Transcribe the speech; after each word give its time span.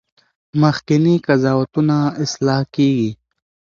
مخکني 0.61 1.15
قضاوتونه 1.27 1.97
اصلاح 2.23 2.61
کیږي. 2.75 3.11